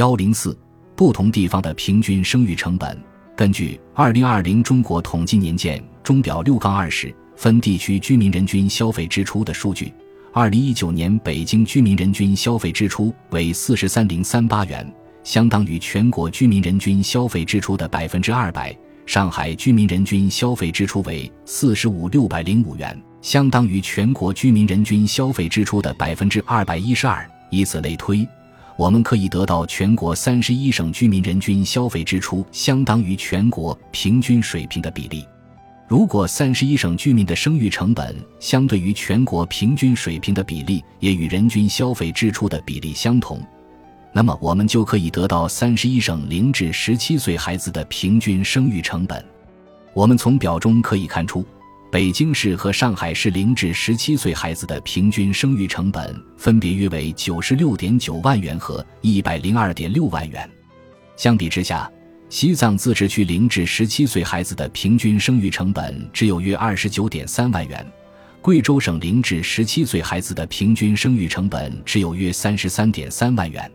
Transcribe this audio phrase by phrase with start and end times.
[0.00, 0.58] 幺零四，
[0.96, 2.98] 不同地方的平均生育成本。
[3.36, 9.92] 根据《二零二零中国统计年鉴钟表六杠二十》分地区居民人均消费支出的数据，
[10.32, 14.90] 二零一九年北京居民人均消费支出为四十三零三八元，
[15.22, 18.72] 相当于全国居民人均消费支出的百分之二百；
[19.04, 27.30] 上海居民人均消费支出为四十五六百零五元，相当于全国居民人均消费支出的百分之二百一十二。
[27.50, 28.26] 以此类推。
[28.80, 35.22] 我们可以得到全国三十一省居民人均消费支出相当于全国平均水平的比例。
[35.86, 43.38] 如果三十一省居民的生育成本相对于全国平均水平的比例也与人均消费支出的比例相同，
[44.14, 49.22] 那么我们就可以得到三十一省零至十七岁孩子的平均生育成本。
[49.92, 51.44] 我们从表中可以看出。
[51.90, 60.48] 北京市和上海市零至十七岁孩子的平均生育成本分别约为九十六点九万元和一百零二点六万元。
[61.16, 61.90] 相比之下，
[62.28, 67.84] 西藏自治区零至十七岁孩子的平均生育成本只有约二十九点三万元，
[68.40, 73.68] 贵州省零至十七岁孩子的平均生育成本只有约三十三点三万元。